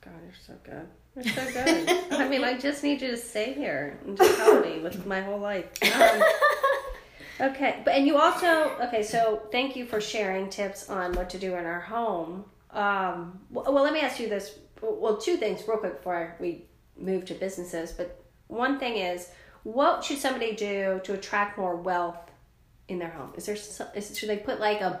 [0.00, 0.88] God, you're so good.
[1.14, 2.12] You're so good.
[2.12, 5.20] I mean, I just need you to stay here and just help me with my
[5.20, 5.66] whole life.
[5.82, 6.22] Um,
[7.40, 9.02] okay, but and you also okay.
[9.02, 12.44] So thank you for sharing tips on what to do in our home.
[12.70, 14.58] Um, well, let me ask you this.
[14.80, 17.92] Well, two things real quick before we move to businesses.
[17.92, 19.28] But one thing is,
[19.62, 22.30] what should somebody do to attract more wealth
[22.88, 23.32] in their home?
[23.36, 23.56] Is there
[23.94, 25.00] is, should they put like a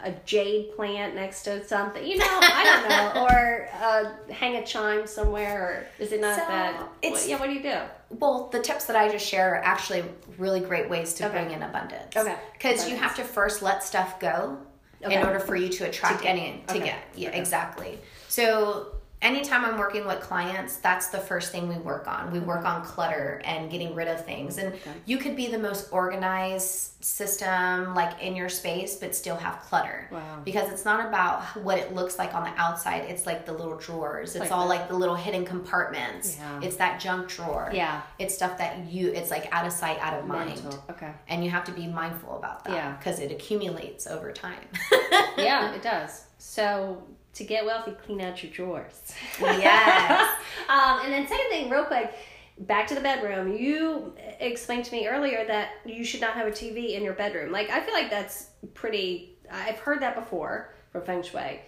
[0.00, 4.64] a jade plant next to something, you know, I don't know, or uh, hang a
[4.64, 6.88] chime somewhere, or is it not so that?
[7.02, 7.78] It's, what, yeah, what do you do?
[8.10, 10.04] Well, the tips that I just share are actually
[10.36, 11.42] really great ways to okay.
[11.42, 12.16] bring in abundance.
[12.16, 12.36] Okay.
[12.52, 14.58] Because you have to first let stuff go
[15.04, 15.14] okay.
[15.14, 16.84] in order for you to attract to any to okay.
[16.84, 16.98] get.
[17.14, 17.98] Yeah, exactly.
[18.28, 22.30] So anytime I'm working with clients, that's the first thing we work on.
[22.30, 24.58] We work on clutter and getting rid of things.
[24.58, 24.92] And okay.
[25.06, 30.08] you could be the most organized system like in your space, but still have clutter.
[30.12, 30.40] Wow.
[30.44, 33.04] Because it's not about what it looks like on the outside.
[33.08, 34.36] It's like the little drawers.
[34.36, 34.78] It's like all that.
[34.78, 36.36] like the little hidden compartments.
[36.38, 36.60] Yeah.
[36.62, 37.70] It's that junk drawer.
[37.72, 38.02] Yeah.
[38.18, 40.62] It's stuff that you it's like out of sight, out of mind.
[40.62, 40.84] Mental.
[40.90, 41.12] Okay.
[41.28, 42.72] And you have to be mindful about that.
[42.72, 42.96] Yeah.
[42.96, 44.60] Because it accumulates over time.
[45.36, 46.24] yeah, it does.
[46.38, 47.02] So
[47.38, 49.14] to get wealthy, clean out your drawers.
[49.40, 50.30] Yes.
[50.68, 52.12] um, and then second thing, real quick,
[52.58, 53.56] back to the bedroom.
[53.56, 57.52] You explained to me earlier that you should not have a TV in your bedroom.
[57.52, 59.38] Like I feel like that's pretty.
[59.50, 61.60] I've heard that before from Feng Shui.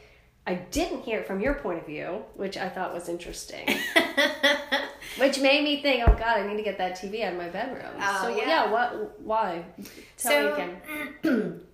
[0.47, 3.69] I didn't hear it from your point of view, which I thought was interesting.
[5.19, 7.49] which made me think, oh God, I need to get that TV out of my
[7.49, 7.93] bedroom.
[8.01, 8.49] Oh, so yeah.
[8.49, 9.21] yeah, what?
[9.21, 9.65] Why?
[10.17, 10.57] Tell
[11.23, 11.61] so,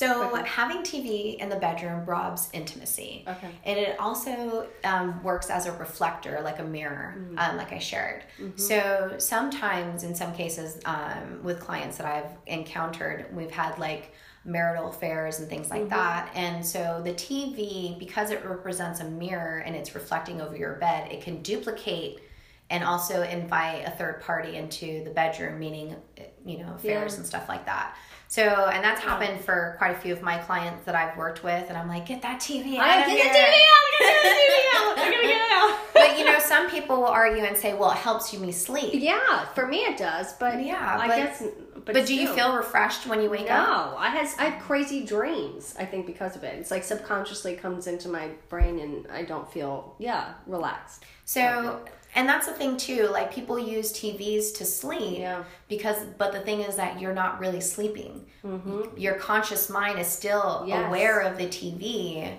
[0.00, 3.22] So having TV in the bedroom robs intimacy.
[3.28, 3.50] Okay.
[3.64, 7.38] And it also um, works as a reflector, like a mirror, mm-hmm.
[7.38, 8.24] um, like I shared.
[8.40, 8.56] Mm-hmm.
[8.56, 14.14] So sometimes, in some cases, um, with clients that I've encountered, we've had like
[14.46, 15.90] marital affairs and things like mm-hmm.
[15.90, 16.32] that.
[16.34, 21.12] And so the TV, because it represents a mirror and it's reflecting over your bed,
[21.12, 22.20] it can duplicate
[22.70, 25.96] and also invite a third party into the bedroom, meaning,
[26.46, 27.18] you know, affairs yeah.
[27.18, 27.96] and stuff like that.
[28.30, 31.68] So, and that's happened for quite a few of my clients that I've worked with,
[31.68, 33.32] and I'm like, get that TV out oh, I get here.
[33.32, 35.78] the TV out, get the TV out, I gotta get it out.
[35.92, 38.90] but you know, some people will argue and say, well, it helps you me sleep.
[38.94, 41.42] Yeah, for me it does, but yeah, I but, guess.
[41.74, 43.92] But, but do you feel refreshed when you wake no, up?
[43.92, 45.74] No, I has I have crazy dreams.
[45.76, 49.50] I think because of it, it's like subconsciously comes into my brain, and I don't
[49.52, 51.04] feel yeah relaxed.
[51.24, 51.80] So
[52.14, 55.44] and that's the thing too like people use tvs to sleep yeah.
[55.68, 58.82] because but the thing is that you're not really sleeping mm-hmm.
[58.96, 60.86] your conscious mind is still yes.
[60.86, 62.32] aware of the tv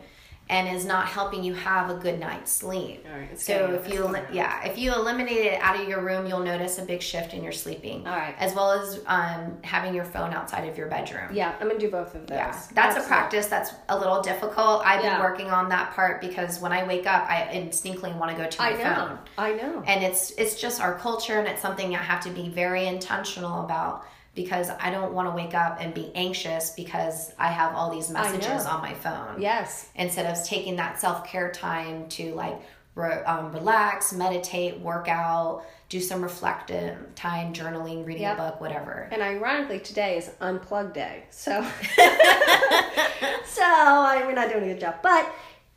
[0.52, 3.08] and is not helping you have a good night's sleep.
[3.36, 6.84] so if you yeah, if you eliminate it out of your room, you'll notice a
[6.84, 8.06] big shift in your sleeping.
[8.06, 8.36] All right.
[8.38, 11.30] As well as um, having your phone outside of your bedroom.
[11.32, 12.36] Yeah, I'm gonna do both of those.
[12.36, 13.06] Yeah, that's Absolutely.
[13.06, 14.82] a practice that's a little difficult.
[14.86, 15.16] I've yeah.
[15.16, 18.50] been working on that part because when I wake up, I instinctively want to go
[18.50, 18.96] to my I know.
[18.96, 19.20] phone.
[19.38, 19.84] I know.
[19.88, 23.64] And it's it's just our culture, and it's something I have to be very intentional
[23.64, 27.92] about because I don't want to wake up and be anxious because I have all
[27.92, 29.42] these messages on my phone.
[29.42, 29.90] Yes.
[29.96, 32.62] Instead of taking that self care time to like
[32.96, 38.40] re- um, relax, meditate, work out, do some reflective time, journaling, reading yep.
[38.40, 39.10] a book, whatever.
[39.12, 41.26] And ironically, today is unplug day.
[41.30, 41.62] So,
[43.46, 44.96] so I, we're not doing a good job.
[45.04, 45.30] But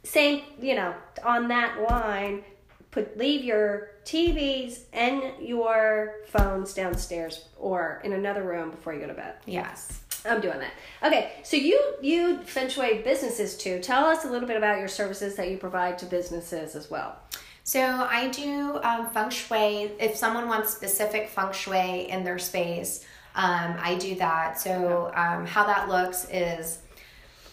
[0.05, 2.45] same, you know, on that line,
[2.93, 9.07] put leave your TVs and your phones downstairs or in another room before you go
[9.07, 9.35] to bed.
[9.47, 10.01] Yes.
[10.27, 10.73] I'm doing that.
[11.03, 13.79] Okay, so you you feng shui businesses too.
[13.81, 17.17] Tell us a little bit about your services that you provide to businesses as well.
[17.63, 19.93] So I do um, feng shui.
[20.01, 24.61] If someone wants specific feng shui in their space, um, I do that.
[24.61, 26.79] So um, how that looks is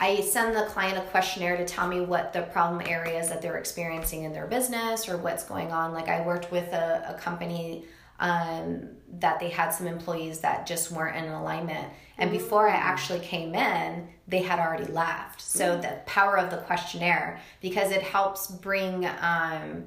[0.02, 3.58] I send the client a questionnaire to tell me what the problem areas that they're
[3.58, 5.94] experiencing in their business or what's going on.
[5.94, 7.86] Like I worked with a, a company
[8.20, 11.88] um, that they had some employees that just weren't in alignment.
[12.18, 12.40] And mm-hmm.
[12.40, 15.40] before I actually came in, they had already left.
[15.40, 15.82] So mm-hmm.
[15.82, 19.86] the power of the questionnaire, because it helps bring, um,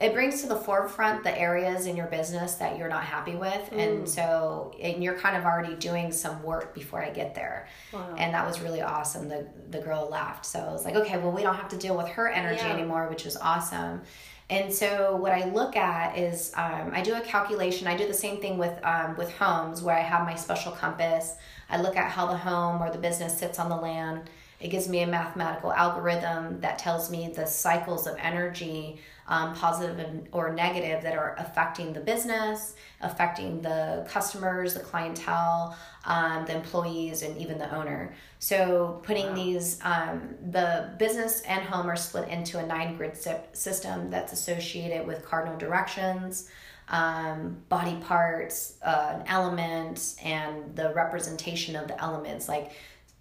[0.00, 3.70] it brings to the forefront the areas in your business that you're not happy with.
[3.70, 3.78] Mm.
[3.78, 7.68] and so and you're kind of already doing some work before i get there.
[7.92, 8.14] Wow.
[8.18, 9.28] and that was really awesome.
[9.28, 10.46] The the girl laughed.
[10.46, 12.72] So i was like okay well we don't have to deal with her energy yeah.
[12.72, 14.02] anymore which is awesome.
[14.50, 17.86] And so what i look at is um, i do a calculation.
[17.86, 21.34] I do the same thing with um, with homes where i have my special compass.
[21.70, 24.28] I look at how the home or the business sits on the land.
[24.60, 30.28] It gives me a mathematical algorithm that tells me the cycles of energy um, positive
[30.32, 37.22] or negative that are affecting the business, affecting the customers, the clientele, um, the employees,
[37.22, 38.14] and even the owner.
[38.38, 39.34] So putting wow.
[39.34, 45.06] these, um, the business and home are split into a nine grid system that's associated
[45.06, 46.50] with cardinal directions.
[46.86, 52.46] Um, body parts, uh, an element, and the representation of the elements.
[52.46, 52.72] Like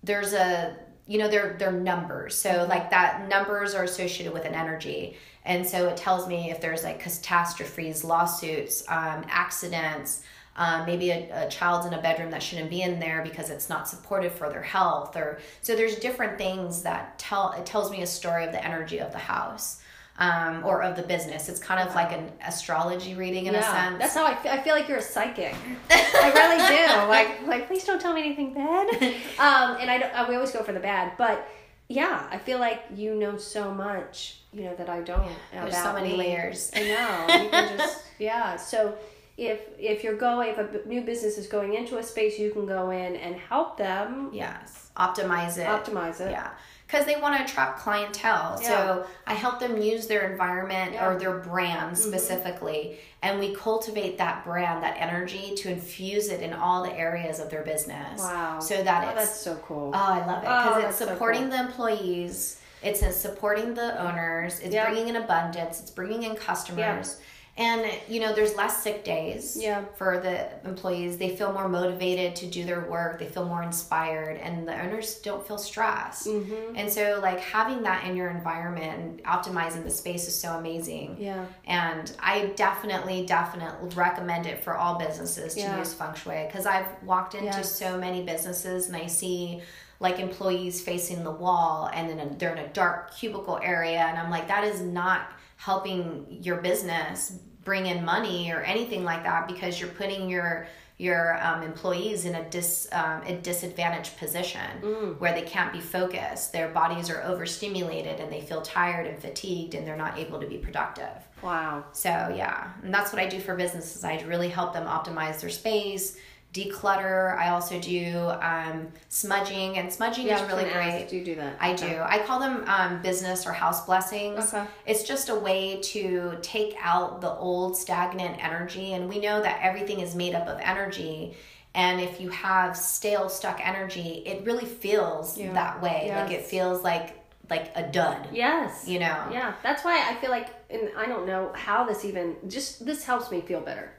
[0.04, 0.76] there's a
[1.08, 2.36] you know they're they're numbers.
[2.36, 5.18] So like that numbers are associated with an energy.
[5.46, 10.24] And so it tells me if there's like catastrophes, lawsuits, um, accidents,
[10.56, 13.70] um, maybe a, a, child's in a bedroom that shouldn't be in there because it's
[13.70, 18.04] not supported for their health or so there's different things that tell it tells me
[18.04, 19.82] a story of the energy of the house
[20.20, 23.64] um, or of the business it's kind of like an astrology reading in yeah, a
[23.64, 25.56] sense that's how I feel, I feel like you're a psychic
[25.90, 28.94] i really do like like please don't tell me anything bad
[29.40, 31.48] um, and I, don't, we always go for the bad but
[31.90, 35.32] yeah i feel like you know so much you know that I don't.
[35.52, 36.18] Yeah, there's so many me.
[36.18, 36.72] layers.
[36.76, 37.44] I know.
[37.44, 38.56] You can just yeah.
[38.56, 38.96] So
[39.38, 42.66] if if you're going if a new business is going into a space, you can
[42.66, 44.30] go in and help them.
[44.32, 45.66] Yes, optimize it.
[45.66, 46.32] Optimize it.
[46.32, 46.52] Yeah
[46.94, 48.60] because they want to attract clientele.
[48.62, 48.68] Yeah.
[48.68, 51.08] So I help them use their environment yeah.
[51.08, 51.96] or their brand mm-hmm.
[51.96, 57.40] specifically, and we cultivate that brand, that energy to infuse it in all the areas
[57.40, 58.22] of their business.
[58.22, 58.60] Wow!
[58.60, 59.92] So that oh, it's that's so cool.
[59.94, 61.58] Oh, I love it because oh, it's supporting so cool.
[61.58, 64.60] the employees it's in supporting the owners.
[64.60, 64.90] It's yeah.
[64.90, 65.80] bringing in abundance.
[65.80, 67.22] It's bringing in customers.
[67.56, 69.86] And you know, there's less sick days yeah.
[69.96, 71.18] for the employees.
[71.18, 73.20] They feel more motivated to do their work.
[73.20, 76.26] They feel more inspired, and the owners don't feel stressed.
[76.26, 76.76] Mm-hmm.
[76.76, 81.18] And so, like having that in your environment and optimizing the space is so amazing.
[81.20, 81.46] Yeah.
[81.66, 85.78] And I definitely, definitely recommend it for all businesses to yeah.
[85.78, 87.72] use feng shui because I've walked into yes.
[87.72, 89.62] so many businesses and I see
[90.00, 94.30] like employees facing the wall and then they're in a dark cubicle area and i'm
[94.30, 95.32] like that is not
[95.64, 101.42] helping your business bring in money or anything like that because you're putting your your
[101.42, 105.20] um, employees in a dis um, a disadvantaged position mm.
[105.20, 106.52] where they can't be focused.
[106.52, 110.48] Their bodies are overstimulated and they feel tired and fatigued and they're not able to
[110.48, 111.16] be productive.
[111.42, 111.86] Wow.
[111.94, 112.72] So yeah.
[112.84, 114.04] And that's what i do for businesses.
[114.04, 116.18] I really help them optimize their space
[116.54, 117.36] declutter.
[117.38, 121.08] I also do um, smudging, and smudging yeah, is really great.
[121.10, 121.58] Do you do that?
[121.60, 121.90] I okay.
[121.90, 122.02] do.
[122.02, 124.54] I call them um, business or house blessings.
[124.54, 124.66] Okay.
[124.86, 129.60] It's just a way to take out the old stagnant energy, and we know that
[129.62, 131.36] everything is made up of energy.
[131.76, 135.54] And if you have stale, stuck energy, it really feels yeah.
[135.54, 136.04] that way.
[136.06, 136.30] Yes.
[136.30, 138.30] Like it feels like like a dud.
[138.32, 138.88] Yes.
[138.88, 139.28] You know.
[139.32, 139.56] Yeah.
[139.64, 143.32] That's why I feel like, and I don't know how this even just this helps
[143.32, 143.92] me feel better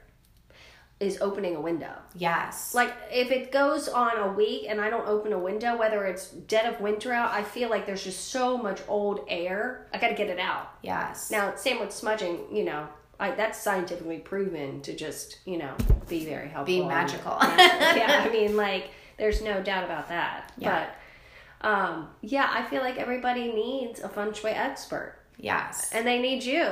[0.99, 1.91] is opening a window.
[2.15, 2.73] Yes.
[2.73, 6.29] Like if it goes on a week and I don't open a window, whether it's
[6.29, 9.87] dead of winter out, I feel like there's just so much old air.
[9.93, 10.71] I got to get it out.
[10.81, 11.29] Yes.
[11.31, 12.87] Now, same with smudging, you know,
[13.19, 15.73] I, that's scientifically proven to just, you know,
[16.07, 16.73] be very helpful.
[16.73, 17.37] Be magical.
[17.41, 20.51] yeah, I mean, like, there's no doubt about that.
[20.57, 20.87] Yeah.
[21.61, 25.17] But, um, yeah, I feel like everybody needs a feng shui expert.
[25.37, 25.91] Yes.
[25.93, 26.63] And they need you.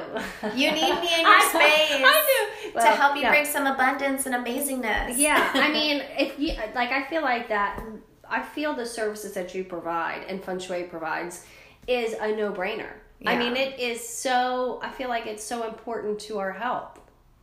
[0.56, 2.02] You need me in your I, space.
[2.04, 2.72] I do.
[2.76, 3.32] Well, to help you yeah.
[3.32, 5.18] bring some abundance and amazingness.
[5.18, 5.52] Yeah.
[5.54, 7.84] I mean, if you like I feel like that
[8.30, 11.46] I feel the services that you provide and Feng Shui provides
[11.88, 12.92] is a no-brainer.
[13.20, 13.32] Yeah.
[13.32, 17.00] I mean, it is so I feel like it's so important to our health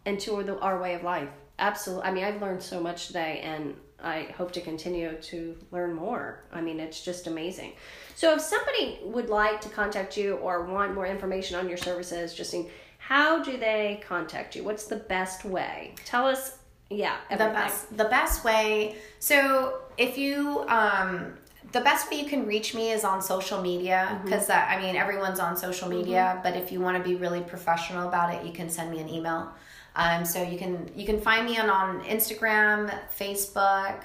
[0.07, 1.29] and to the, our way of life.
[1.59, 2.09] Absolutely.
[2.09, 6.45] I mean, I've learned so much today and I hope to continue to learn more.
[6.53, 7.73] I mean, it's just amazing.
[8.15, 12.35] So, if somebody would like to contact you or want more information on your services,
[12.35, 14.65] Justine, how do they contact you?
[14.65, 15.95] What's the best way?
[16.05, 16.59] Tell us.
[16.93, 17.53] Yeah, everything.
[17.53, 18.97] the best the best way.
[19.21, 21.35] So, if you um,
[21.73, 24.73] the best way you can reach me is on social media because mm-hmm.
[24.73, 26.33] I mean everyone's on social media.
[26.35, 26.43] Mm-hmm.
[26.43, 29.09] But if you want to be really professional about it, you can send me an
[29.09, 29.53] email.
[29.97, 34.03] Um, so you can you can find me on on Instagram, Facebook,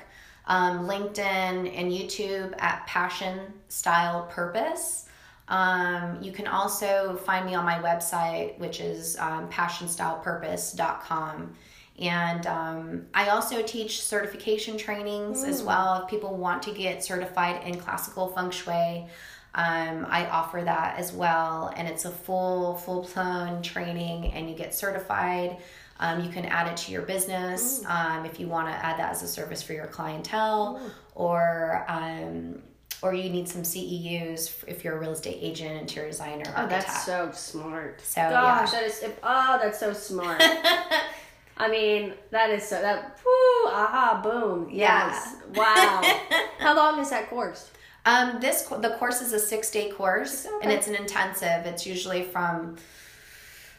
[0.48, 5.08] um, LinkedIn and YouTube at Passion Style Purpose.
[5.48, 11.54] Um, you can also find me on my website, which is um, passionstylepurpose.com.
[11.98, 15.48] And um, I also teach certification trainings mm.
[15.48, 16.04] as well.
[16.04, 19.08] If people want to get certified in classical feng shui,
[19.56, 21.74] um, I offer that as well.
[21.76, 25.58] And it's a full, full blown training, and you get certified.
[26.00, 29.12] Um, you can add it to your business um, if you want to add that
[29.12, 30.82] as a service for your clientele,
[31.16, 32.62] or um,
[33.02, 36.58] or you need some CEUs if you're a real estate agent, interior designer, architect.
[36.58, 38.02] Oh, that's so smart.
[38.02, 38.80] So gosh, yeah.
[38.80, 40.42] that is oh, that's so smart.
[41.58, 44.68] I mean, that is so that whoo, aha, boom.
[44.70, 45.08] Yeah.
[45.08, 45.36] Yes.
[45.56, 46.02] Wow.
[46.60, 47.72] How long is that course?
[48.06, 50.56] Um, this the course is a six day course, okay.
[50.62, 51.66] and it's an intensive.
[51.66, 52.78] It's usually from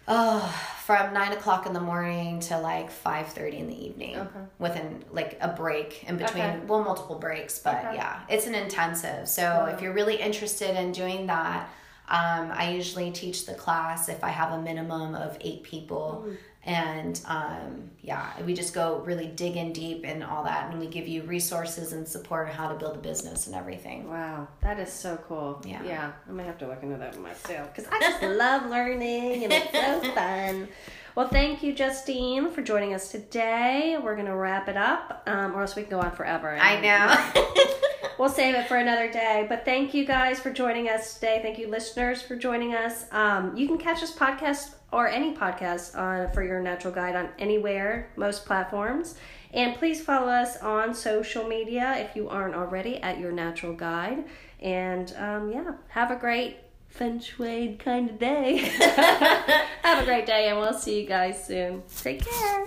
[0.08, 0.40] oh
[0.84, 4.40] from nine o'clock in the morning to like five thirty in the evening, okay.
[4.58, 6.44] within like a break in between.
[6.44, 6.60] Okay.
[6.66, 9.28] Well, multiple breaks, but yeah, it's an intensive.
[9.28, 11.68] So if you're really interested in doing that.
[12.08, 16.36] Um, I usually teach the class if I have a minimum of eight people, mm
[16.66, 20.86] and um, yeah we just go really dig in deep and all that and we
[20.86, 24.08] give you resources and support on how to build a business and everything.
[24.10, 25.62] Wow that is so cool.
[25.64, 25.82] Yeah.
[25.84, 29.52] Yeah i might have to look into that myself because i just love learning and
[29.52, 30.68] it's so fun.
[31.14, 33.98] Well thank you justine for joining us today.
[34.02, 36.58] We're gonna wrap it up um, or else we can go on forever.
[36.60, 37.42] I know
[38.18, 41.58] we'll save it for another day but thank you guys for joining us today thank
[41.58, 46.32] you listeners for joining us um, you can catch this podcast or any podcast on
[46.32, 49.16] for your natural guide on anywhere, most platforms.
[49.52, 54.24] And please follow us on social media if you aren't already at your natural guide.
[54.60, 56.58] And um, yeah, have a great
[56.88, 58.56] feng shui kind of day.
[59.82, 61.82] have a great day, and we'll see you guys soon.
[61.94, 62.66] Take care.